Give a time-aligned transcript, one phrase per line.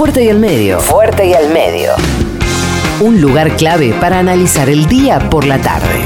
[0.00, 0.80] Fuerte y al medio.
[0.80, 1.92] Fuerte y al medio.
[3.02, 6.00] Un lugar clave para analizar el día por la tarde.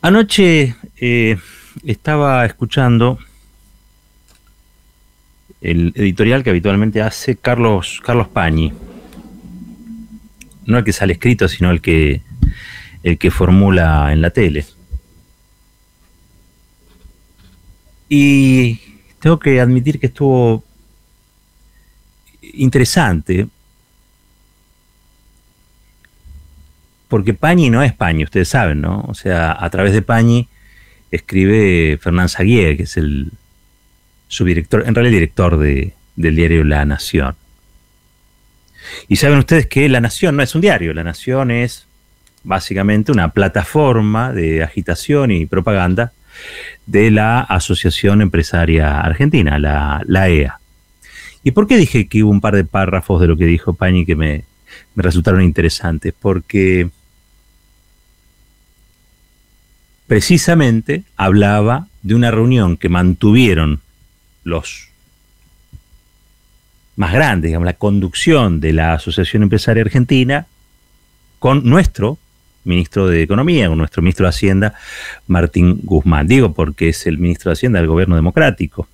[0.00, 1.36] Anoche eh,
[1.84, 3.18] estaba escuchando
[5.60, 8.72] el editorial que habitualmente hace Carlos, Carlos Pañi.
[10.64, 12.22] No el que sale escrito, sino el que,
[13.02, 14.64] el que formula en la tele.
[18.08, 18.76] Y
[19.18, 20.64] tengo que admitir que estuvo
[22.60, 23.46] interesante,
[27.08, 29.04] porque Pañi no es Pañi, ustedes saben, ¿no?
[29.08, 30.48] O sea, a través de Pañi
[31.10, 33.32] escribe Fernán Saguier, que es el
[34.28, 37.34] subdirector, en realidad director de, del diario La Nación.
[39.08, 41.86] Y saben ustedes que La Nación no es un diario, La Nación es
[42.44, 46.12] básicamente una plataforma de agitación y propaganda
[46.86, 50.59] de la Asociación Empresaria Argentina, la, la EA.
[51.42, 54.04] ¿Y por qué dije que hubo un par de párrafos de lo que dijo Pañi
[54.04, 54.44] que me,
[54.94, 56.12] resultaron interesantes?
[56.18, 56.90] Porque
[60.06, 63.80] precisamente hablaba de una reunión que mantuvieron
[64.44, 64.88] los
[66.96, 70.46] más grandes, digamos, la conducción de la Asociación Empresaria Argentina
[71.38, 72.18] con nuestro
[72.64, 74.74] ministro de Economía, con nuestro ministro de Hacienda,
[75.26, 76.26] Martín Guzmán.
[76.26, 78.86] Digo porque es el ministro de Hacienda del gobierno democrático.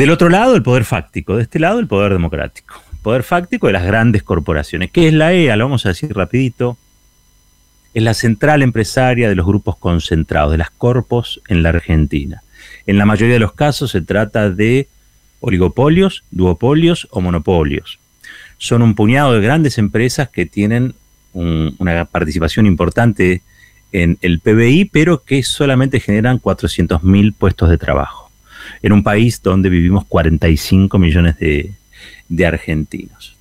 [0.00, 1.36] Del otro lado, el poder fáctico.
[1.36, 2.82] De este lado, el poder democrático.
[2.90, 4.90] El poder fáctico de las grandes corporaciones.
[4.90, 5.56] ¿Qué es la EA?
[5.56, 6.78] Lo vamos a decir rapidito.
[7.92, 12.42] Es la central empresaria de los grupos concentrados, de las corpos en la Argentina.
[12.86, 14.88] En la mayoría de los casos se trata de
[15.40, 17.98] oligopolios, duopolios o monopolios.
[18.56, 20.94] Son un puñado de grandes empresas que tienen
[21.34, 23.42] una participación importante
[23.92, 28.19] en el PBI, pero que solamente generan 400.000 puestos de trabajo,
[28.82, 31.72] en un país donde vivimos 45 millones de,
[32.28, 33.34] de argentinos.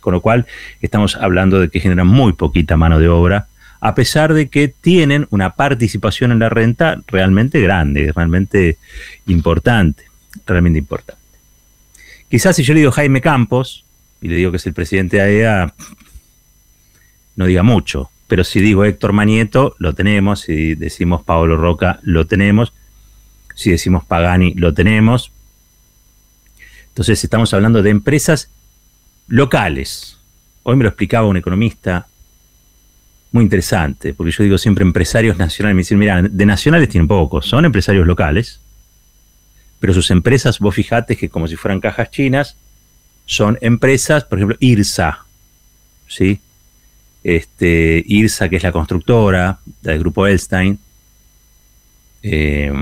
[0.00, 0.46] Con lo cual
[0.80, 3.48] estamos hablando de que generan muy poquita mano de obra,
[3.80, 8.78] a pesar de que tienen una participación en la renta realmente grande, realmente
[9.26, 10.04] importante,
[10.46, 11.22] realmente importante.
[12.28, 13.84] Quizás si yo le digo Jaime Campos,
[14.20, 15.74] y le digo que es el presidente de AEA,
[17.36, 18.10] no diga mucho.
[18.26, 20.40] Pero si digo Héctor Manieto, lo tenemos.
[20.40, 22.72] Si decimos Pablo Roca, lo tenemos.
[23.56, 25.32] Si decimos Pagani, lo tenemos.
[26.88, 28.50] Entonces estamos hablando de empresas
[29.28, 30.18] locales.
[30.62, 32.06] Hoy me lo explicaba un economista
[33.32, 35.74] muy interesante, porque yo digo siempre empresarios nacionales.
[35.74, 38.60] Me dicen, mira, de nacionales tienen pocos, son empresarios locales,
[39.80, 42.56] pero sus empresas, vos fijate que como si fueran cajas chinas,
[43.24, 45.24] son empresas, por ejemplo, IRSA,
[46.06, 46.40] ¿sí?
[47.24, 50.78] Este, IRSA, que es la constructora del grupo Elstein,
[52.28, 52.72] eh,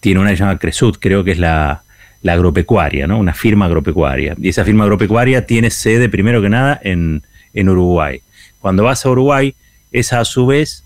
[0.00, 1.82] tiene una llamada Cresut, creo que es la,
[2.26, 3.18] agropecuaria, ¿no?
[3.18, 4.34] Una firma agropecuaria.
[4.40, 7.22] Y esa firma agropecuaria tiene sede, primero que nada, en,
[7.54, 8.20] Uruguay.
[8.58, 9.54] Cuando vas a Uruguay,
[9.92, 10.82] esa a su vez,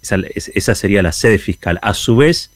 [0.00, 1.78] esa sería la sede fiscal.
[1.82, 2.50] A su vez,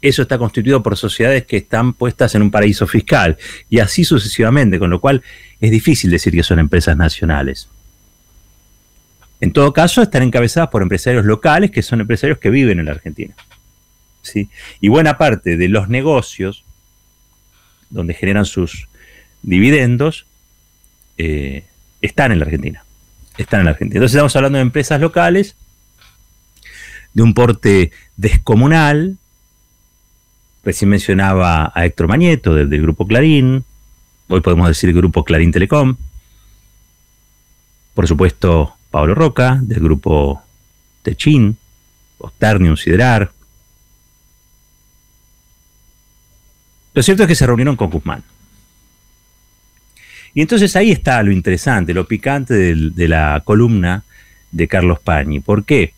[0.00, 3.36] eso está constituido por sociedades que están puestas en un paraíso fiscal
[3.68, 5.22] y así sucesivamente, con lo cual
[5.60, 7.68] es difícil decir que son empresas nacionales.
[9.40, 12.92] En todo caso, están encabezadas por empresarios locales, que son empresarios que viven en la
[12.92, 13.34] Argentina.
[14.22, 14.50] ¿sí?
[14.80, 16.64] Y buena parte de los negocios
[17.88, 18.88] donde generan sus
[19.42, 20.26] dividendos
[21.16, 21.64] eh,
[22.02, 22.84] están en la Argentina.
[23.38, 23.98] Están en la Argentina.
[23.98, 25.56] Entonces estamos hablando de empresas locales,
[27.14, 29.16] de un porte descomunal.
[30.62, 33.64] Recién mencionaba a Héctor Mañeto del, del Grupo Clarín.
[34.28, 35.96] Hoy podemos decir Grupo Clarín Telecom.
[37.94, 40.42] Por supuesto, Pablo Roca, del grupo
[41.02, 41.56] Techin,
[42.18, 43.30] Osternium Siderar.
[46.92, 48.24] Lo cierto es que se reunieron con Guzmán.
[50.34, 54.04] Y entonces ahí está lo interesante, lo picante de, la columna
[54.50, 55.40] de Carlos Pañi.
[55.40, 55.94] ¿Por qué?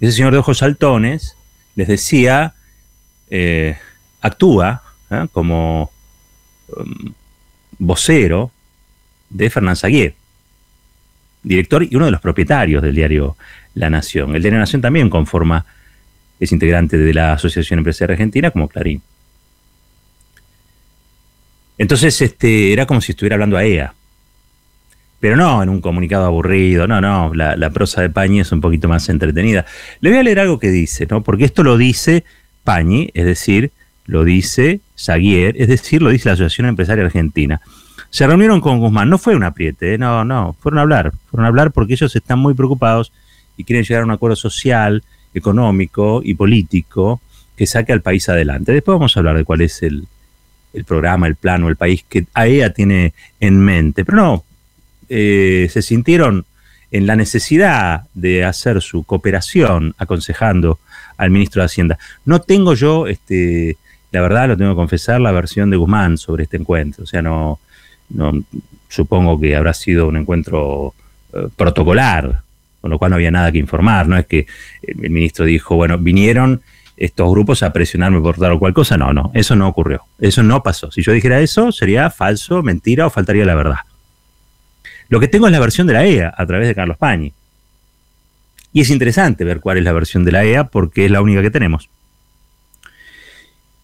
[0.00, 1.36] Ese señor de ojos saltones
[1.74, 2.54] les decía,
[3.30, 3.76] eh,
[4.20, 5.26] actúa ¿eh?
[5.32, 5.90] como
[6.68, 7.12] um,
[7.78, 8.50] vocero
[9.30, 10.14] de Fernán Saguier
[11.44, 13.36] director y uno de los propietarios del diario
[13.74, 14.34] La Nación.
[14.34, 15.64] El diario La Nación también conforma,
[16.40, 19.02] es integrante de la Asociación Empresaria Argentina como Clarín.
[21.78, 23.94] Entonces este, era como si estuviera hablando a EA.
[25.20, 28.88] Pero no en un comunicado aburrido, no, no, la, prosa de Pañi es un poquito
[28.88, 29.64] más entretenida.
[30.00, 31.22] Le voy a leer algo que dice, ¿no?
[31.22, 32.24] Porque esto lo dice
[32.62, 33.72] Pañi, es decir,
[34.04, 37.62] lo dice Saguier, es decir, lo dice la Asociación Empresaria Argentina.
[38.14, 39.98] Se reunieron con Guzmán, no fue un apriete, ¿eh?
[39.98, 43.12] no, no, fueron a hablar, fueron a hablar porque ellos están muy preocupados
[43.56, 45.02] y quieren llegar a un acuerdo social,
[45.34, 47.20] económico y político
[47.56, 48.70] que saque al país adelante.
[48.70, 50.06] Después vamos a hablar de cuál es el,
[50.74, 54.04] el programa, el plan o el país que AEA tiene en mente.
[54.04, 54.44] Pero no,
[55.08, 56.46] eh, se sintieron
[56.92, 60.78] en la necesidad de hacer su cooperación aconsejando
[61.16, 61.98] al ministro de Hacienda.
[62.24, 63.76] No tengo yo, este,
[64.12, 67.02] la verdad lo tengo que confesar, la versión de Guzmán sobre este encuentro.
[67.02, 67.58] O sea, no,
[68.14, 68.32] no
[68.88, 70.94] supongo que habrá sido un encuentro
[71.32, 72.42] eh, protocolar,
[72.80, 74.06] con lo cual no había nada que informar.
[74.08, 74.46] No es que
[74.82, 76.62] el ministro dijo, bueno, vinieron
[76.96, 78.96] estos grupos a presionarme por tal o cual cosa.
[78.96, 80.02] No, no, eso no ocurrió.
[80.18, 80.90] Eso no pasó.
[80.90, 83.78] Si yo dijera eso, sería falso, mentira o faltaría la verdad.
[85.08, 87.32] Lo que tengo es la versión de la EA a través de Carlos Pañi.
[88.72, 91.42] Y es interesante ver cuál es la versión de la EA porque es la única
[91.42, 91.88] que tenemos.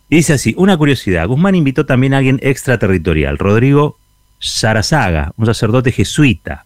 [0.09, 4.00] Y dice así, una curiosidad, Guzmán invitó también a alguien extraterritorial, Rodrigo
[4.41, 6.65] Sarazaga, un sacerdote jesuita.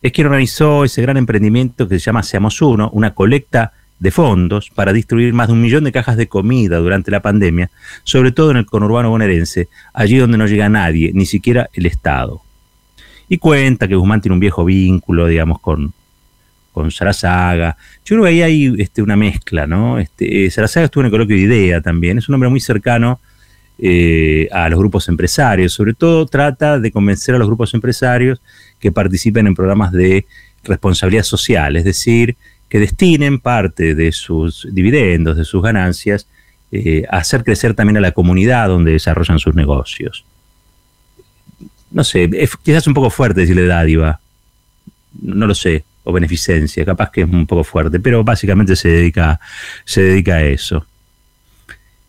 [0.00, 4.70] Es quien organizó ese gran emprendimiento que se llama Seamos Uno, una colecta de fondos
[4.70, 7.68] para distribuir más de un millón de cajas de comida durante la pandemia,
[8.04, 12.40] sobre todo en el conurbano bonaerense, allí donde no llega nadie, ni siquiera el Estado.
[13.28, 15.92] Y cuenta que Guzmán tiene un viejo vínculo, digamos, con,
[16.72, 17.76] con Sarazaga.
[18.04, 19.98] Yo creo que ahí hay este, una mezcla, ¿no?
[19.98, 23.18] Este, eh, Sarazaga estuvo en el coloquio de IDEA también, es un hombre muy cercano
[23.78, 28.40] eh, a los grupos empresarios, sobre todo trata de convencer a los grupos empresarios
[28.80, 30.26] que participen en programas de
[30.64, 32.36] responsabilidad social, es decir,
[32.68, 36.26] que destinen parte de sus dividendos, de sus ganancias,
[36.70, 40.24] eh, a hacer crecer también a la comunidad donde desarrollan sus negocios.
[41.90, 44.20] No sé, es quizás un poco fuerte decirle dádiva,
[45.22, 49.40] no lo sé, o beneficencia, capaz que es un poco fuerte, pero básicamente se dedica,
[49.84, 50.84] se dedica a eso.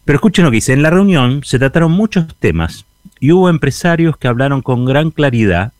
[0.10, 2.88] Pero escuchen lo que dice, en la reunión se trataron muchos temas
[3.20, 5.72] y hubo empresarios que hablaron con gran claridad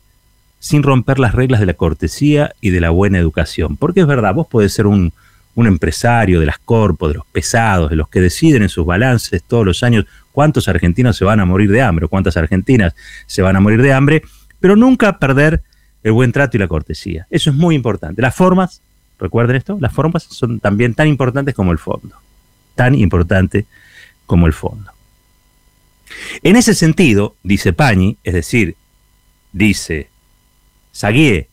[0.60, 3.76] sin romper las reglas de la cortesía y de la buena educación.
[3.76, 5.12] Porque es verdad, vos podés ser un,
[5.56, 9.66] empresario de las corpos, de los pesados, de los que deciden en sus balances todos
[9.66, 12.94] los años cuántos argentinos se van a morir de hambre o cuántas argentinas
[13.26, 14.22] se van a morir de hambre,
[14.60, 15.60] pero nunca perder
[16.04, 17.26] el buen trato y la cortesía.
[17.30, 18.22] Eso es muy importante.
[18.22, 18.80] Las formas,
[19.18, 22.14] recuerden esto, las formas son también tan importantes como el fondo.
[22.76, 23.66] Tan importante
[24.30, 24.92] como el fondo.
[26.44, 28.76] En ese sentido, dice Pañi, es decir,
[29.50, 30.08] dice
[30.92, 31.48] Saguier,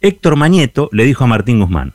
[0.00, 1.92] Héctor Mañeto le dijo a Martín Guzmán,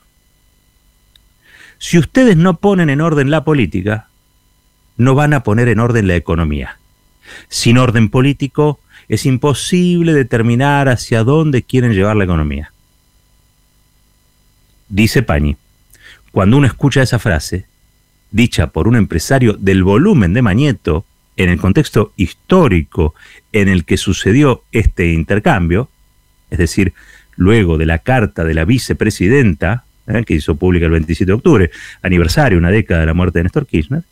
[1.79, 4.07] si ustedes no ponen en orden la política,
[4.97, 6.77] no van a poner en orden la economía.
[7.47, 12.71] Sin orden político es imposible determinar hacia dónde quieren llevar la economía.
[14.89, 15.57] Dice Pañi,
[16.31, 17.65] cuando uno escucha esa frase,
[18.31, 21.05] dicha por un empresario del volumen de Mañeto,
[21.35, 23.15] en el contexto histórico
[23.53, 25.89] en el que sucedió este intercambio,
[26.49, 26.93] es decir,
[27.37, 30.25] luego de la carta de la vicepresidenta, ¿eh?
[30.25, 31.71] que hizo pública el 27 de octubre,
[32.01, 34.03] aniversario, una década de la muerte de Néstor Kirchner,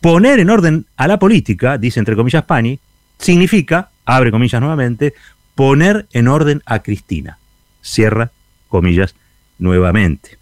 [0.00, 2.78] poner en orden a la política, dice entre comillas Pani,
[3.18, 5.14] significa, abre comillas nuevamente,
[5.56, 7.38] poner en orden a Cristina.
[7.82, 8.30] Cierra
[8.68, 9.16] comillas
[9.58, 10.39] nuevamente.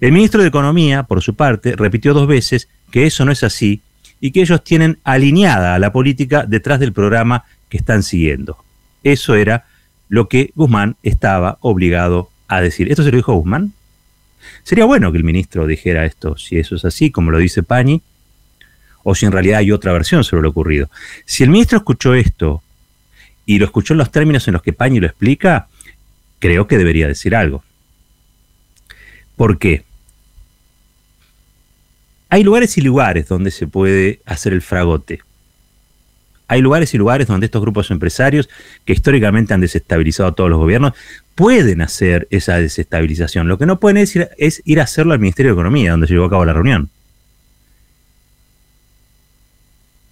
[0.00, 3.82] El ministro de Economía, por su parte, repitió dos veces que eso no es así
[4.20, 8.62] y que ellos tienen alineada a la política detrás del programa que están siguiendo.
[9.02, 9.66] Eso era
[10.08, 12.90] lo que Guzmán estaba obligado a decir.
[12.90, 13.72] ¿Esto se lo dijo Guzmán?
[14.62, 18.02] Sería bueno que el ministro dijera esto, si eso es así, como lo dice Pañi,
[19.02, 20.90] o si en realidad hay otra versión sobre lo ocurrido.
[21.24, 22.62] Si el ministro escuchó esto
[23.46, 25.68] y lo escuchó en los términos en los que Pañi lo explica,
[26.38, 27.64] creo que debería decir algo.
[29.40, 29.84] ¿Por qué?
[32.28, 35.22] Hay lugares y lugares donde se puede hacer el fragote.
[36.46, 38.50] Hay lugares y lugares donde estos grupos empresarios,
[38.84, 40.92] que históricamente han desestabilizado a todos los gobiernos,
[41.34, 43.48] pueden hacer esa desestabilización.
[43.48, 46.12] Lo que no pueden es es ir a hacerlo al Ministerio de Economía, donde se
[46.12, 46.90] llevó a cabo la reunión.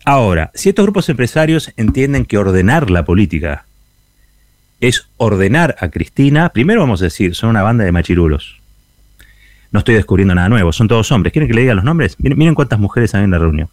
[0.06, 3.66] Ahora, si estos grupos empresarios entienden que ordenar la política
[4.80, 8.58] es ordenar a Cristina, primero vamos a decir, son una banda de machirulos.
[9.70, 11.32] No estoy descubriendo nada nuevo, son todos hombres.
[11.32, 12.16] ¿Quieren que le diga los nombres?
[12.18, 13.68] Miren, cuántas mujeres hay en la reunión.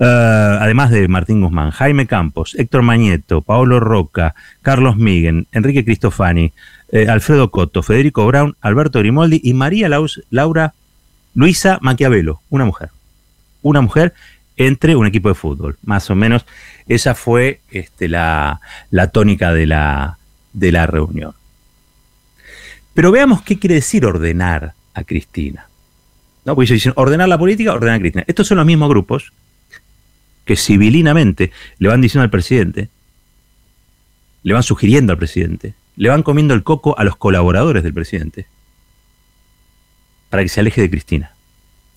[0.00, 6.52] Ah, además de Martín Guzmán, Jaime Campos, Héctor Mañeto, Paolo Roca, Carlos Miguel, Enrique Cristofani,
[6.92, 9.88] eh, Alfredo Cotto, Federico Brown, Alberto Grimoldi y María
[10.30, 10.74] Laura
[11.34, 12.90] Luisa Maquiavelo, una mujer.
[13.62, 14.14] Una mujer
[14.56, 15.76] entre un equipo de fútbol.
[15.84, 16.46] Más o menos
[16.86, 18.60] esa fue este, la,
[19.12, 21.37] tónica de la reunión.
[22.98, 25.68] Pero veamos qué quiere decir ordenar a Cristina.
[26.44, 26.56] ¿No?
[26.56, 28.24] Porque dicen ordenar la política, ordenar a Cristina.
[28.26, 29.32] Estos son los mismos grupos
[30.44, 32.88] que civilinamente le van diciendo al presidente,
[34.42, 38.48] le van sugiriendo al presidente, le van comiendo el coco a los colaboradores del presidente
[40.28, 41.30] para que se aleje de Cristina.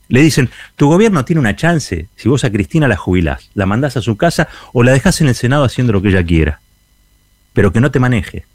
[0.08, 3.98] Le dicen, tu gobierno tiene una chance si vos a Cristina la jubilás, la mandás
[3.98, 6.62] a su casa o la dejás en el Senado haciendo lo que ella quiera,
[7.54, 8.46] pero que no te maneje.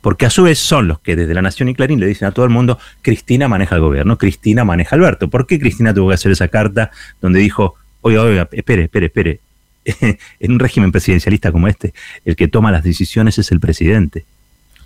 [0.00, 2.32] Porque a su vez son los que desde La Nación y Clarín le dicen a
[2.32, 5.28] todo el mundo, Cristina maneja el gobierno, Cristina maneja Alberto.
[5.28, 9.40] ¿Por qué Cristina tuvo que hacer esa carta donde dijo, oiga, oiga, espere, espere, espere,
[10.40, 11.92] en un régimen presidencialista como este,
[12.24, 14.24] el que toma las decisiones es el presidente,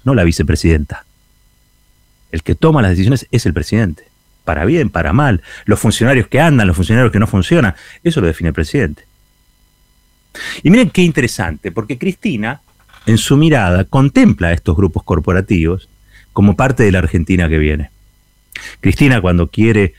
[0.05, 1.05] no la vicepresidenta.
[2.33, 4.05] El que toma las decisiones es el presidente.
[4.45, 5.43] Para bien, para mal.
[5.65, 7.75] Los funcionarios que andan, los funcionarios que no funcionan,
[8.05, 9.05] eso lo define el presidente.
[10.63, 12.61] Y miren qué interesante, porque Cristina,
[13.07, 15.89] en su mirada, contempla a estos grupos corporativos
[16.33, 17.91] como parte de la Argentina que viene.
[18.81, 19.95] Cristina, cuando quiere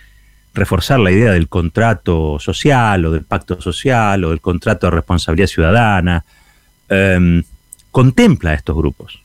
[0.53, 5.47] reforzar la idea del contrato social o del pacto social o del contrato de responsabilidad
[5.47, 6.25] ciudadana,
[6.89, 7.43] em,
[7.91, 9.21] contempla a estos grupos.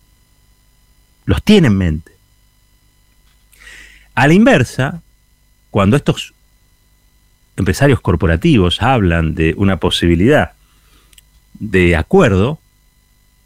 [1.25, 2.13] Los tiene en mente.
[4.15, 5.03] A la inversa,
[5.71, 6.35] cuando estos
[7.57, 10.53] empresarios corporativos hablan de una posibilidad
[11.59, 12.59] de acuerdo,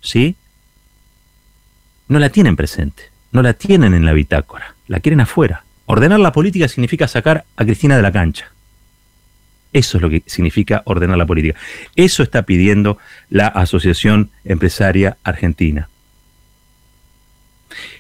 [0.07, 0.37] ¿sí?
[2.09, 5.65] No la tienen presente, no la tienen en la bitácora, la quieren afuera.
[5.87, 8.53] Ordenar la política significa sacar a Cristina de la cancha.
[9.73, 11.59] Eso es lo que significa ordenar la política.
[11.97, 12.99] Eso está pidiendo
[13.29, 15.89] la Asociación Empresaria Argentina.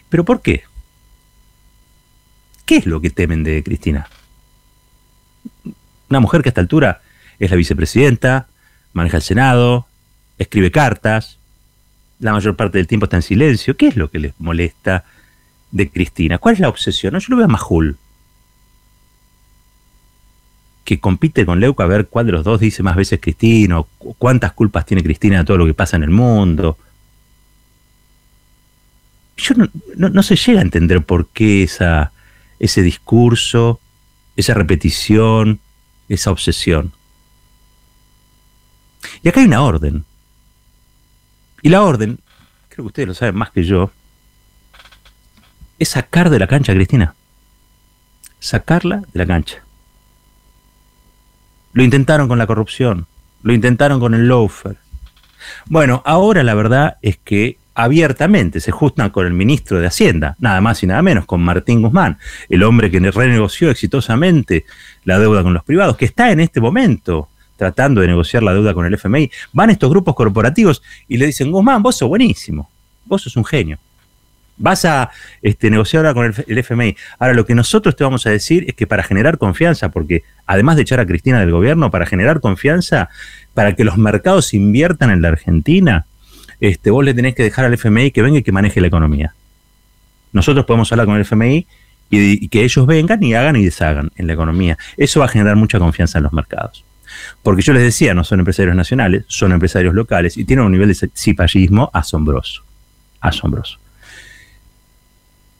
[0.08, 0.62] ¿Pero por qué?
[2.64, 4.08] ¿Qué es lo que temen de Cristina?
[6.08, 7.02] Una mujer que a esta altura
[7.40, 8.46] es la vicepresidenta,
[8.92, 9.86] maneja el Senado,
[10.38, 11.38] escribe cartas,
[12.18, 13.76] la mayor parte del tiempo está en silencio.
[13.76, 15.04] ¿Qué es lo que les molesta
[15.70, 16.38] de Cristina?
[16.38, 17.18] ¿Cuál es la obsesión?
[17.18, 17.96] yo lo veo a Majul,
[20.84, 23.82] que compite con Leuco a ver cuál de los dos dice más veces Cristina,
[24.18, 26.78] cuántas culpas tiene Cristina de todo lo que pasa en el mundo.
[29.36, 32.12] Yo no, no se llega a entender por qué esa
[32.58, 33.80] ese discurso,
[34.36, 35.60] esa repetición,
[36.08, 36.92] esa obsesión.
[39.22, 40.04] Y acá hay una orden.
[41.66, 42.20] Y la orden,
[42.68, 43.90] creo que ustedes lo saben más que yo,
[45.80, 47.16] es sacar de la cancha a Cristina.
[48.38, 49.64] Sacarla de la cancha.
[51.72, 53.08] Lo intentaron con la corrupción,
[53.42, 54.76] lo intentaron con el loafer.
[55.64, 60.60] Bueno, ahora la verdad es que abiertamente, se justan con el ministro de Hacienda, nada
[60.60, 62.18] más y nada menos, con Martín Guzmán,
[62.48, 64.66] el hombre que renegoció exitosamente
[65.02, 68.74] la deuda con los privados, que está en este momento tratando de negociar la deuda
[68.74, 69.30] con el FMI.
[69.52, 72.70] Van estos grupos corporativos y le dicen, Guzmán, vos sos buenísimo,
[73.04, 73.78] vos sos un genio.
[74.58, 75.10] Vas a
[75.42, 76.96] este, negociar ahora con el, FMI.
[77.18, 80.76] Ahora, lo que nosotros te vamos a decir es que para generar confianza, porque además
[80.76, 83.10] de echar a Cristina del gobierno, para generar confianza,
[83.52, 86.06] para que los mercados inviertan en la Argentina,
[86.60, 89.34] este, vos le tenés que dejar al FMI que venga y que maneje la economía.
[90.32, 91.66] Nosotros podemos hablar con el FMI
[92.10, 94.78] y, que ellos vengan y hagan y deshagan en la economía.
[94.96, 96.84] Eso va a generar mucha confianza en los mercados.
[97.42, 100.88] Porque yo les decía, no son empresarios nacionales, son empresarios locales y tienen un nivel
[100.88, 102.62] de cipallismo asombroso.
[103.20, 103.78] Asombroso.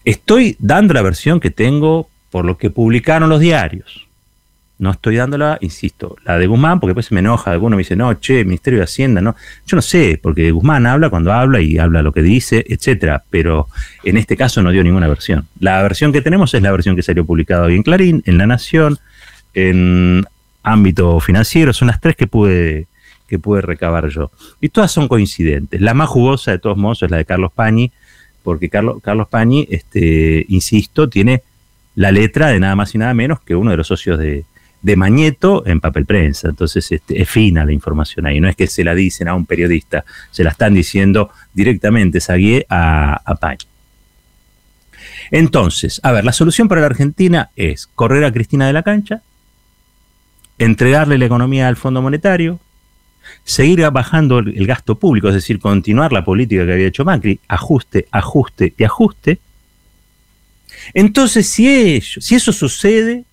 [0.04, 4.06] Estoy dando la versión que tengo por lo que publicaron los diarios.
[4.78, 7.96] No estoy dándola, insisto, la de Guzmán, porque después se me enoja, alguno me dice,
[7.96, 9.34] no, che, Ministerio de Hacienda, no.
[9.66, 13.68] Yo no sé, porque Guzmán habla cuando habla y habla lo que dice, etcétera, pero
[14.04, 15.48] en este caso no dio ninguna versión.
[15.60, 18.46] La versión que tenemos es la versión que salió publicada hoy en Clarín, en La
[18.46, 18.98] Nación,
[19.54, 20.26] en
[20.66, 22.88] ámbito financiero, son las tres que pude,
[23.28, 24.30] que pude recabar yo.
[24.60, 25.80] Y todas son coincidentes.
[25.80, 27.92] La más jugosa de todos modos es la de Carlos Pañi,
[28.42, 31.42] porque Carlos, Carlos Pañi, este, insisto, tiene
[31.94, 34.44] la letra de nada más y nada menos que uno de los socios de,
[34.82, 36.48] de Mañeto en papel prensa.
[36.48, 38.40] Entonces este, es fina la información ahí.
[38.40, 42.66] No es que se la dicen a un periodista, se la están diciendo directamente Saguié
[42.68, 43.56] a, a
[45.30, 49.22] Entonces, a ver, la solución para la Argentina es correr a Cristina de la cancha,
[50.58, 52.58] entregarle la economía al Fondo Monetario,
[53.44, 58.06] seguir bajando el gasto público, es decir, continuar la política que había hecho Macri, ajuste,
[58.10, 59.38] ajuste y ajuste.
[60.94, 63.24] Entonces, si, eso sucede,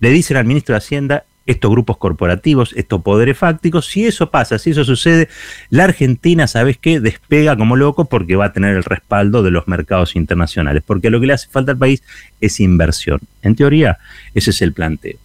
[0.00, 4.58] le dicen al ministro de Hacienda estos grupos corporativos, estos poderes fácticos, si eso pasa,
[4.58, 5.28] si eso sucede,
[5.68, 7.00] la Argentina, ¿sabes qué?
[7.00, 11.18] Despega como loco porque va a tener el respaldo de los mercados internacionales, porque lo
[11.20, 12.02] que le hace falta al país
[12.40, 13.20] es inversión.
[13.42, 13.98] En teoría,
[14.34, 15.18] ese es el planteo.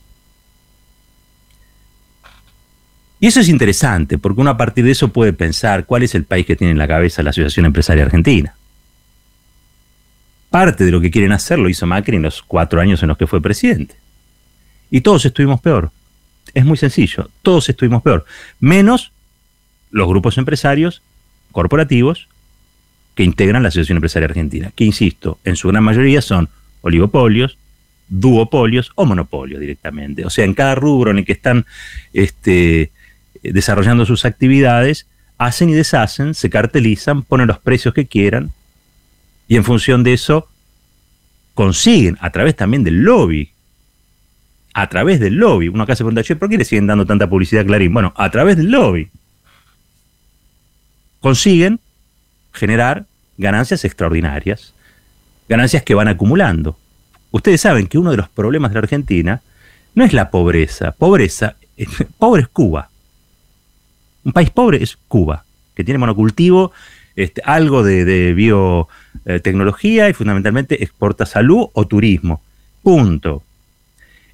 [3.25, 6.25] Y eso es interesante, porque uno a partir de eso puede pensar cuál es el
[6.25, 8.53] país que tiene en la cabeza la Asociación Empresaria Argentina.
[10.51, 13.17] Parte de lo que quieren hacer lo hizo Macri en los cuatro años en los
[13.17, 13.96] que fue presidente
[14.91, 15.89] y todos estuvimos peor.
[16.53, 18.25] Es muy sencillo, todos estuvimos peor,
[18.60, 19.12] menos
[19.89, 21.01] los grupos empresarios
[21.51, 22.27] corporativos
[23.15, 26.48] que integran la Asociación Empresaria Argentina, que insisto, en su gran mayoría son
[26.82, 27.58] oligopolios,
[28.08, 30.27] duopolios o monopolios directamente.
[30.27, 31.65] O sea, en cada rubro en el que están
[32.13, 32.91] este,
[33.53, 38.51] desarrollando sus actividades, hacen y deshacen, se cartelizan, ponen los precios que quieran
[39.47, 40.47] y en función de eso
[41.53, 43.51] consiguen, a través también del lobby,
[44.73, 47.63] a través del lobby, uno acá se pregunta, ¿por qué le siguen dando tanta publicidad
[47.63, 47.93] a Clarín?
[47.93, 49.09] Bueno, a través del lobby
[51.21, 51.79] consiguen
[52.51, 53.05] generar
[53.37, 54.73] ganancias extraordinarias,
[55.47, 56.77] ganancias que van acumulando.
[57.31, 59.41] Ustedes saben que uno de los problemas de la Argentina
[59.93, 61.55] no es la pobreza, pobreza,
[62.17, 62.89] pobre es Cuba.
[64.25, 66.72] Un país pobre es Cuba, que tiene monocultivo,
[67.15, 72.41] este, algo de, biotecnología y fundamentalmente exporta salud o turismo.
[72.84, 73.44] Punto.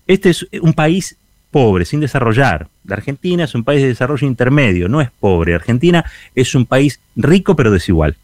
[0.07, 1.17] Este es un país
[1.51, 2.69] pobre, sin desarrollar.
[2.85, 5.53] La Argentina es un país de desarrollo intermedio, no es pobre.
[5.53, 8.15] Argentina es un país rico pero desigual.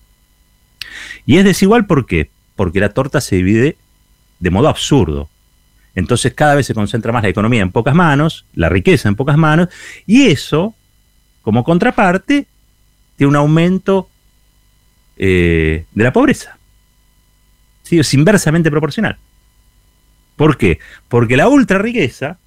[1.26, 2.30] Y es desigual ¿por qué?
[2.56, 3.78] Porque la torta se divide
[4.40, 5.30] de modo absurdo.
[5.96, 9.38] Entonces cada vez se concentra más la economía en pocas manos, la riqueza en pocas
[9.38, 9.68] manos,
[10.06, 10.74] y eso,
[11.48, 12.46] como contraparte,
[13.16, 14.10] tiene un aumento
[15.16, 16.58] eh, de la pobreza.
[17.84, 17.98] ¿Sí?
[17.98, 19.18] Es inversamente proporcional.
[20.36, 20.80] ¿Por qué?
[21.08, 22.38] Porque la ultra riqueza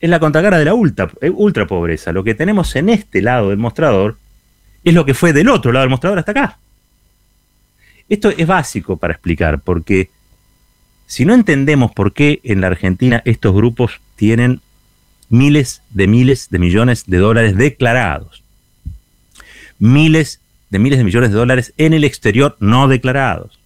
[0.00, 2.10] es la contracara de la ultra, eh, ultra pobreza.
[2.10, 4.16] Lo que tenemos en este lado del mostrador
[4.82, 6.58] es lo que fue del otro lado del mostrador hasta acá.
[8.08, 10.10] Esto es básico para explicar, porque
[11.06, 14.60] si no entendemos por qué en la Argentina estos grupos tienen
[15.30, 18.42] miles de miles de millones de dólares declarados,
[19.78, 23.58] miles de miles de millones de dólares en el exterior no declarados.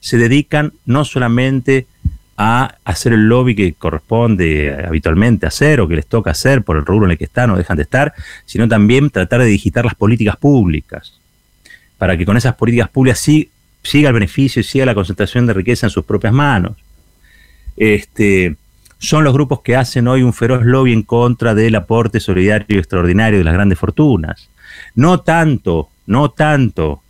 [0.00, 1.86] Se dedican no solamente
[2.36, 6.84] a hacer el lobby que corresponde habitualmente hacer o que les toca hacer por el
[6.84, 8.12] rubro en el que están o dejan de estar,
[8.44, 11.14] sino también tratar de digitar las políticas públicas,
[11.96, 15.86] para que con esas políticas públicas siga el beneficio y siga la concentración de riqueza
[15.86, 16.76] en sus propias manos.
[17.76, 18.56] Este,
[18.98, 23.38] son los grupos que hacen hoy un feroz lobby en contra del aporte solidario extraordinario
[23.38, 24.48] de las grandes fortunas.
[24.94, 27.00] No tanto no tanto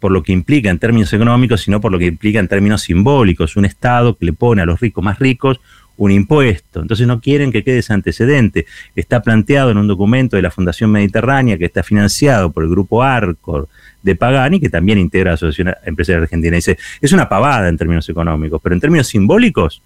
[0.00, 3.56] por lo que implica en términos económicos, sino por lo que implica en términos simbólicos,
[3.56, 5.60] un Estado que le pone a los ricos más ricos
[5.96, 6.80] un impuesto.
[6.80, 8.66] Entonces no quieren que quede ese antecedente.
[8.96, 13.02] Está planteado en un documento de la Fundación Mediterránea que está financiado por el grupo
[13.02, 13.68] Arcor
[14.02, 16.56] de Pagani, que también integra la Asociación Empresarial Argentina.
[16.56, 19.82] Dice, es una pavada en términos económicos, pero en términos simbólicos,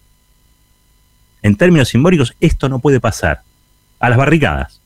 [1.43, 3.43] en términos simbólicos, esto no puede pasar.
[4.01, 4.81] A las barricadas,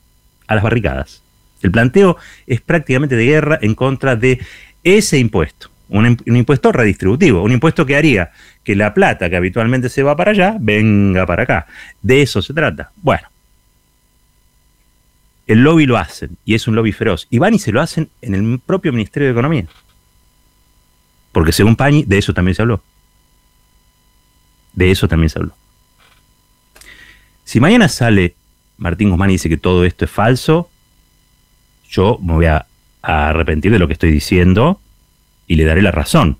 [0.47, 1.23] a las barricadas.
[1.63, 4.41] El planteo es prácticamente de guerra en contra de
[4.83, 8.33] ese impuesto, un, impuesto redistributivo, un impuesto que haría
[8.65, 11.67] que la plata que habitualmente se va para allá venga para acá.
[12.01, 12.91] De eso se trata.
[12.97, 13.29] Bueno,
[15.47, 17.27] el lobby lo hacen y es un lobby feroz.
[17.31, 19.67] Y van y se lo hacen en el propio Ministerio de Economía.
[21.31, 22.83] Porque según Pañi, de eso también se habló.
[24.73, 25.55] De eso también se habló.
[27.53, 28.35] Si mañana sale
[28.79, 30.71] Martín Guzmán y dice que todo esto es falso,
[31.87, 32.65] yo me voy a,
[33.03, 34.81] arrepentir de lo que estoy diciendo
[35.47, 36.39] y le daré la razón.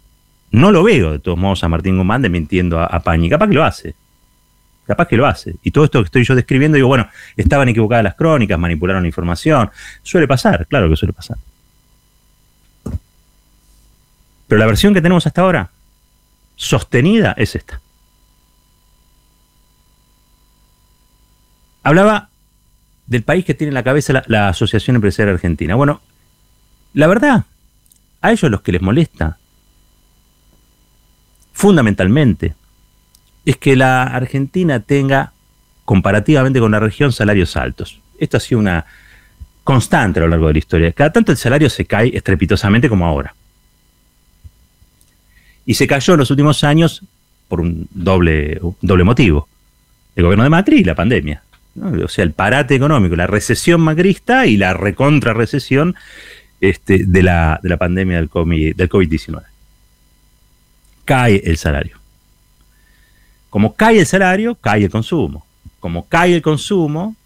[0.53, 3.29] No lo veo, de todos modos, a Martín Guzmán mintiendo a, a Pañi.
[3.29, 3.95] Capaz que lo hace.
[4.87, 5.57] Capaz que lo hace.
[5.63, 9.09] Y todo esto que estoy yo describiendo, digo, bueno, estaban equivocadas las crónicas, manipularon la
[9.09, 9.71] información.
[10.03, 11.37] Suele pasar, claro que suele pasar.
[14.49, 15.71] Pero la versión que tenemos hasta ahora,
[16.57, 17.82] sostenida, es esta.
[21.83, 22.29] Hablaba
[23.07, 25.75] del país que tiene en la cabeza la, Asociación Empresarial Argentina.
[25.75, 26.01] Bueno,
[26.95, 27.45] la verdad,
[28.21, 29.39] a ellos los que les molesta,
[31.53, 32.55] fundamentalmente,
[33.45, 35.33] es que la Argentina tenga,
[35.85, 38.01] comparativamente con la región, salarios altos.
[38.19, 38.87] Esto ha sido una
[39.65, 40.93] constante a lo largo de la historia.
[40.93, 43.35] Cada tanto el salario se cae estrepitosamente como ahora.
[45.67, 47.03] Y se cayó en los últimos años
[47.49, 49.49] por un doble, un doble motivo.
[50.17, 51.43] El gobierno de Macri y la pandemia.
[51.81, 55.95] O sea, el parate económico, la recesión macrista y la recontra recesión
[56.61, 59.43] este, de, la, de, la, pandemia del COVID-19.
[61.05, 61.99] cae el salario.
[63.49, 65.47] Como cae el salario, cae el consumo.
[65.81, 67.17] Como cae el consumo,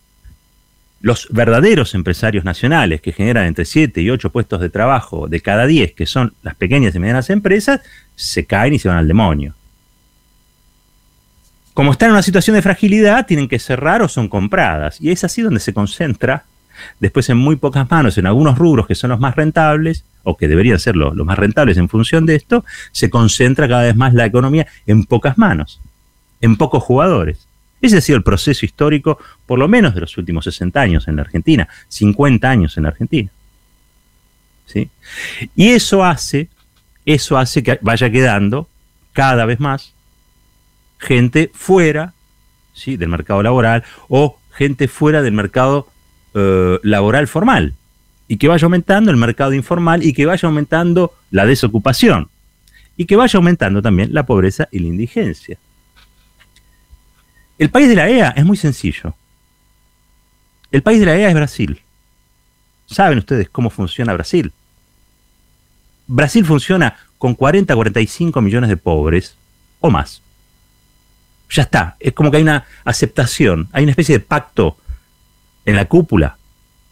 [1.01, 5.67] los verdaderos empresarios nacionales que generan entre 7 y 8 puestos de trabajo de cada
[5.67, 7.81] 10, que son las pequeñas y medianas empresas,
[8.15, 9.56] se caen y se van al demonio
[11.77, 14.99] como están en una situación de fragilidad, tienen que cerrar o son compradas.
[14.99, 16.45] Y es así donde se concentra,
[17.01, 20.49] después en muy pocas manos, en algunos rubros que son los más rentables, o que
[20.49, 24.25] deberían ser los, más rentables en función de esto, se concentra cada vez más la
[24.25, 25.79] economía en pocas manos,
[26.41, 27.47] en pocos jugadores.
[27.83, 31.17] Ese ha sido el proceso histórico, por lo menos de los últimos 60 años en
[31.17, 33.31] la Argentina, 50 años en la Argentina.
[34.65, 34.89] ¿Sí?
[35.55, 36.49] Y eso hace,
[37.05, 38.67] eso hace que vaya quedando
[39.13, 39.93] cada vez más
[40.99, 42.15] gente fuera
[42.73, 42.97] ¿sí?
[42.97, 45.89] del mercado laboral o gente fuera del mercado
[46.35, 47.75] eh, laboral formal
[48.29, 52.29] y que vaya aumentando el mercado informal y que vaya aumentando la desocupación
[52.97, 55.59] y que vaya aumentando también la pobreza y la indigencia.
[57.59, 59.15] El país de la EA es muy sencillo.
[60.71, 61.81] El país de la EA es Brasil.
[62.87, 64.53] ¿Saben ustedes cómo funciona Brasil?
[66.07, 69.37] Brasil funciona con 40, 45 millones de pobres
[69.81, 70.23] o más.
[71.51, 74.77] Ya está, es como que hay una aceptación, hay una especie de pacto
[75.65, 76.37] en la cúpula,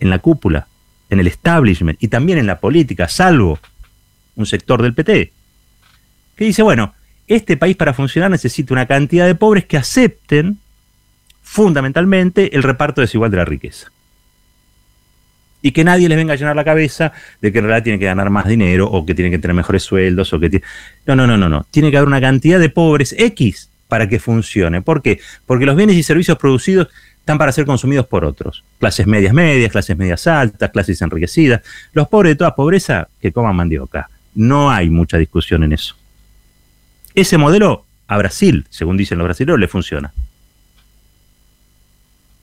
[0.01, 0.67] en la cúpula,
[1.11, 3.59] en el establishment y también en la política, salvo
[4.37, 5.33] un sector del PT,
[6.37, 6.95] que dice, bueno,
[7.27, 10.59] este país para funcionar necesita una cantidad de pobres que acepten
[11.43, 13.91] fundamentalmente el reparto desigual de la riqueza.
[15.63, 18.07] Y que nadie les venga a llenar la cabeza de que en realidad tienen que
[18.07, 20.61] ganar más dinero o que tienen que tener mejores sueldos o que
[21.07, 21.67] No, no, no, no, no.
[21.71, 24.83] Tiene que haber una cantidad de pobres X para que funcione.
[24.83, 25.21] ¿Por qué?
[25.47, 28.65] Porque los bienes y servicios producidos están para ser consumidos por otros.
[28.79, 31.63] Clases medias medias, clases medias altas, clases enriquecidas.
[31.93, 34.11] Los pobres de toda pobreza que coman mandioca.
[34.35, 35.97] No hay mucha discusión en eso.
[37.15, 40.13] Ese modelo a Brasil, según dicen los brasileños, le funciona.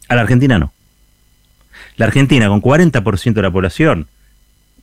[0.07, 0.73] A la Argentina no.
[1.97, 4.07] La Argentina, con 40% de la población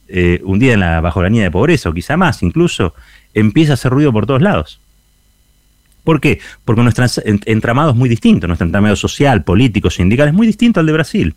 [0.07, 2.95] eh, hundida en la, bajo la línea de pobreza, o quizá más incluso,
[3.35, 4.81] empieza a hacer ruido por todos lados.
[6.09, 6.41] ¿Por qué?
[6.65, 7.05] Porque nuestro
[7.45, 11.35] entramado es muy distinto, nuestro entramado social, político, sindical es muy distinto al de Brasil.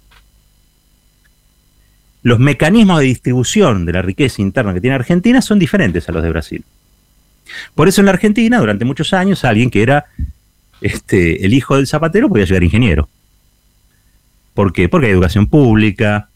[2.23, 6.23] Los mecanismos de distribución de la riqueza interna que tiene Argentina son diferentes a los
[6.23, 6.63] de Brasil.
[7.75, 10.05] Por eso en la Argentina, durante muchos años, alguien que era
[10.79, 13.09] este, el hijo del zapatero podía llegar ingeniero.
[14.53, 14.87] ¿Por qué?
[14.87, 16.29] Porque hay educación pública,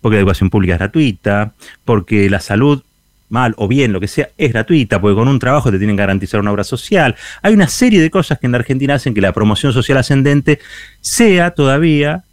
[0.00, 1.52] porque la educación pública es gratuita,
[1.84, 2.82] porque la salud,
[3.30, 6.02] mal o bien, lo que sea, es gratuita, porque con un trabajo te tienen que
[6.02, 7.14] garantizar una obra social.
[7.42, 10.58] Hay una serie de cosas que en la Argentina hacen que la promoción social ascendente
[11.00, 12.24] sea todavía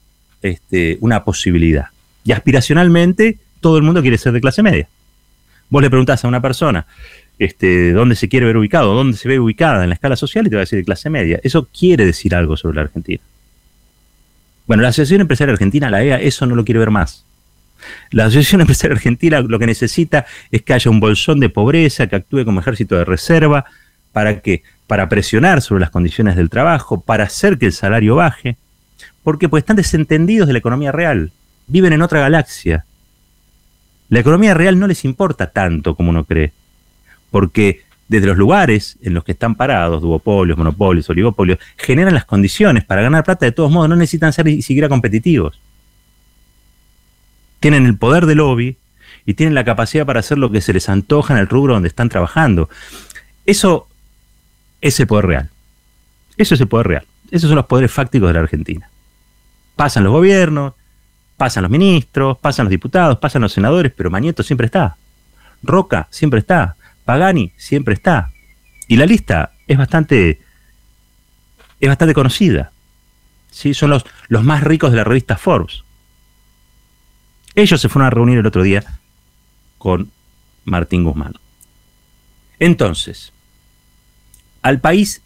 [0.41, 1.85] este, una posibilidad.
[2.25, 4.87] Y aspiracionalmente, todo el mundo quiere ser de clase media.
[5.69, 6.85] Vos le preguntás a una persona,
[7.39, 10.49] este, dónde se quiere ver ubicado, dónde se ve ubicada en la escala social y
[10.49, 11.39] te va a decir de clase media.
[11.43, 13.21] Eso quiere decir algo sobre la Argentina.
[14.65, 17.25] Bueno, la Asociación Empresaria Argentina, la EA, eso no lo quiere ver más.
[18.11, 22.15] La Asociación Empresaria Argentina lo que necesita es que haya un bolsón de pobreza, que
[22.15, 23.65] actúe como ejército de reserva,
[24.11, 24.63] ¿para qué?
[24.87, 28.57] Para presionar sobre las condiciones del trabajo, para hacer que el salario baje,
[29.23, 31.31] porque pues están desentendidos de la economía real,
[31.67, 32.85] viven en otra galaxia.
[34.09, 36.53] La economía real no les importa tanto como uno cree,
[37.29, 42.85] porque desde los lugares en los que están parados, duopolios, monopolios, oligopolios, generan las condiciones
[42.85, 45.59] para ganar plata de todos modos, no necesitan ser ni siquiera competitivos.
[47.67, 48.77] Tienen el poder del lobby
[49.25, 51.89] y tienen la capacidad para hacer lo que se les antoja en el rubro donde
[51.89, 52.69] están trabajando.
[53.45, 53.89] Eso
[54.79, 55.49] es el poder real.
[56.37, 57.05] Eso es el poder real.
[57.29, 58.89] Esos son los poderes fácticos de la Argentina.
[59.75, 60.75] Pasan los gobiernos,
[61.35, 64.95] pasan los ministros, pasan los diputados, pasan los senadores, pero Mañeto siempre está.
[65.61, 66.77] Roca siempre está.
[67.03, 68.31] Pagani siempre está.
[68.87, 70.39] Y la lista es bastante,
[71.81, 72.71] es bastante conocida.
[73.51, 73.73] ¿sí?
[73.73, 75.83] Son los, los más ricos de la revista Forbes.
[77.57, 78.83] Ellos se fueron a reunir el otro día
[79.79, 80.11] con
[80.63, 81.33] Martín Guzmán.
[82.59, 83.33] Entonces,
[84.61, 85.23] al país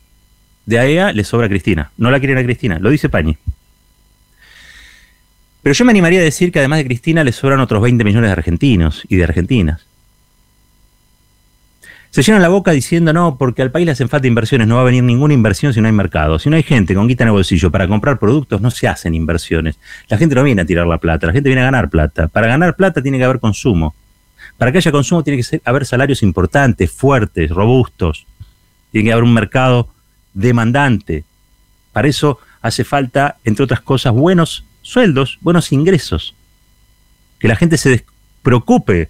[0.66, 1.92] de AEA le sobra Cristina.
[1.98, 3.38] No la quieren a Cristina, lo dice Pañi.
[5.62, 8.30] Pero yo me animaría a decir que además de Cristina le sobran otros 20 millones
[8.30, 9.86] de argentinos y de argentinas
[12.12, 14.82] se llenan la boca diciendo no, porque al país le hacen falta inversiones, no va
[14.82, 16.40] a venir ninguna inversión si no hay mercado.
[16.40, 19.16] Si no hay gente con guita en el bolsillo para comprar productos, no se hacen
[19.16, 19.80] inversiones.
[20.10, 22.28] La gente no viene a tirar la plata, la gente viene a ganar plata.
[22.28, 23.96] Para ganar plata tiene que haber consumo.
[24.58, 28.28] Para que haya consumo tiene que haber salarios importantes, fuertes, robustos.
[28.92, 29.88] Tiene que haber un mercado
[30.34, 31.24] demandante.
[31.94, 36.36] Para eso hace falta, entre otras cosas, buenos sueldos, buenos ingresos.
[37.40, 38.04] Que la gente se
[38.44, 39.10] preocupe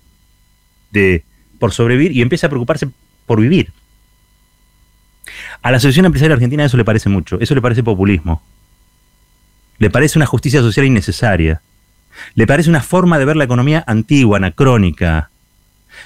[0.92, 1.24] de
[1.62, 2.90] por sobrevivir y empieza a preocuparse
[3.28, 3.72] por vivir.
[5.62, 8.42] A la Asociación Empresaria Argentina eso le parece mucho, eso le parece populismo.
[9.78, 11.62] Le parece una justicia social innecesaria.
[12.34, 15.30] Le parece una forma de ver la economía antigua, anacrónica.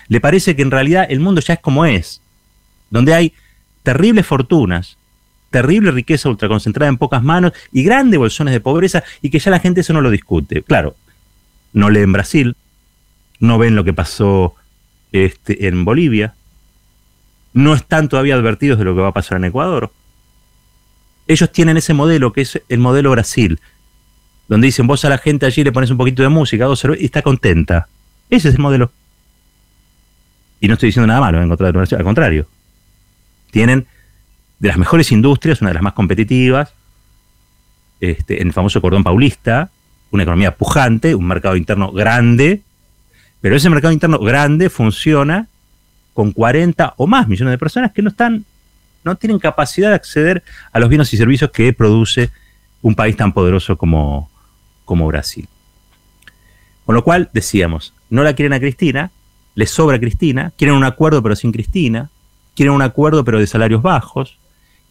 [0.09, 2.21] Le parece que en realidad el mundo ya es como es,
[2.89, 3.33] donde hay
[3.83, 4.97] terribles fortunas,
[5.51, 9.59] terrible riqueza ultraconcentrada en pocas manos y grandes bolsones de pobreza y que ya la
[9.59, 10.63] gente eso no lo discute.
[10.63, 10.97] Claro,
[11.71, 12.57] no leen Brasil,
[13.39, 14.55] no ven lo que pasó
[15.15, 16.35] este, en Bolivia,
[17.53, 19.91] no están todavía advertidos de lo que va a pasar en Ecuador.
[21.25, 23.61] Ellos tienen ese modelo que es el modelo Brasil,
[24.49, 27.05] donde dicen vos a la gente allí le pones un poquito de música, dos y
[27.05, 27.87] está contenta.
[28.29, 28.91] Ese es el modelo.
[30.59, 32.47] Y no estoy diciendo nada malo en contra de al contrario.
[33.51, 33.87] Tienen
[34.59, 36.73] de las mejores industrias, una de las más competitivas,
[38.01, 39.69] este, en el famoso cordón paulista,
[40.11, 42.61] una economía pujante, un mercado interno grande,
[43.41, 45.47] pero ese mercado interno grande funciona
[46.13, 48.45] con 40 o más millones de personas que no están,
[49.03, 52.31] no tienen capacidad de acceder a los bienes y servicios que produce
[52.81, 54.29] un país tan poderoso como,
[54.85, 55.47] como Brasil.
[56.85, 59.11] Con lo cual, decíamos, no la quieren a Cristina,
[59.55, 62.09] les sobra Cristina, quieren un acuerdo pero sin Cristina,
[62.55, 64.37] quieren un acuerdo pero de salarios bajos,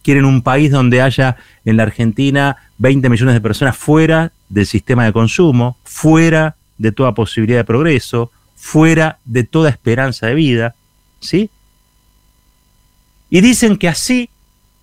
[0.02, 5.04] quieren un país donde haya en la Argentina 20 millones de personas fuera del sistema
[5.04, 10.74] de consumo, fuera de toda posibilidad de progreso, fuera de toda esperanza de vida,
[11.20, 11.50] ¿sí?
[13.30, 14.30] Y dicen que así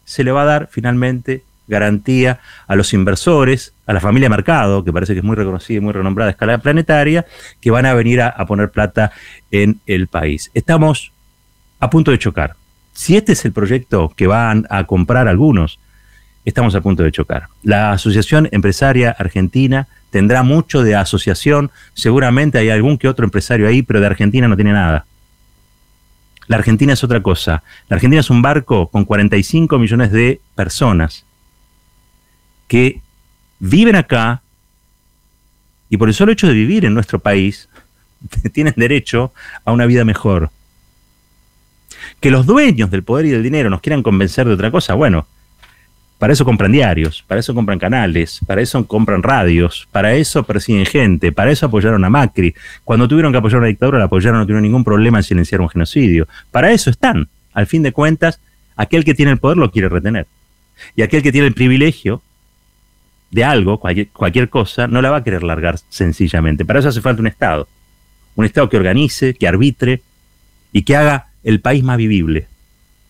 [0.06, 4.92] se le va a dar finalmente garantía a los inversores, a la familia Mercado, que
[4.92, 7.26] parece que es muy reconocida y muy renombrada a escala planetaria,
[7.62, 9.12] que van a venir a, poner plata
[9.52, 10.52] en el país.
[10.54, 11.14] Estamos
[11.80, 12.56] a punto de chocar.
[12.94, 15.80] Si este es el proyecto que van a comprar algunos,
[16.46, 17.48] estamos a punto de chocar.
[17.64, 23.82] La Asociación Empresaria Argentina tendrá mucho de asociación, seguramente hay algún que otro empresario ahí,
[23.82, 25.06] pero de Argentina no tiene nada.
[26.48, 27.64] La Argentina es otra cosa.
[27.88, 31.26] La Argentina es un barco con 45 millones de personas
[32.68, 33.02] que
[33.60, 34.42] viven acá
[35.90, 37.70] y por el solo hecho de vivir en nuestro país
[38.54, 40.52] tienen derecho a una vida mejor.
[42.20, 45.28] Que los dueños del poder y del dinero nos quieran convencer de otra cosa, bueno,
[46.22, 50.86] para eso compran diarios, para eso compran canales, para eso compran radios, para eso persiguen
[50.86, 52.54] gente, para eso apoyaron a Macri.
[52.84, 55.62] Cuando tuvieron que apoyar a una dictadura, la apoyaron, no tuvieron ningún problema en silenciar
[55.62, 56.28] un genocidio.
[56.52, 57.28] Para eso están.
[57.54, 58.40] Al fin de cuentas,
[58.76, 60.28] aquel que tiene el poder lo quiere retener.
[60.96, 62.22] Y aquel que tiene el privilegio
[63.32, 66.66] de algo, cualquier, cosa, no la va a querer largar sencillamente.
[66.66, 67.68] Para eso hace falta un Estado.
[68.36, 70.04] Un Estado que organice, que arbitre
[70.72, 72.46] y que haga el país más vivible.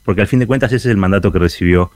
[0.06, 1.92] Porque al fin de cuentas ese es el mandato que recibió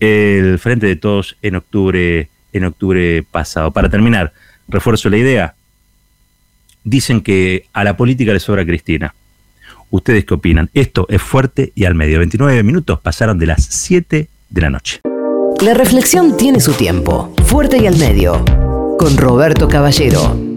[0.00, 3.70] el Frente de Todos en octubre, en octubre pasado.
[3.70, 4.32] Para terminar,
[4.68, 5.54] refuerzo la idea.
[6.84, 9.14] Dicen que a la política le sobra Cristina.
[9.90, 10.70] ¿Ustedes qué opinan?
[10.74, 12.18] Esto es fuerte y al medio.
[12.18, 15.00] 29 minutos pasaron de las 7 de la noche.
[15.62, 17.34] La reflexión tiene su tiempo.
[17.44, 18.44] Fuerte y al medio.
[18.98, 20.47] Con Roberto Caballero.